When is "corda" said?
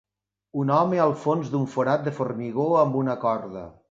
3.27-3.67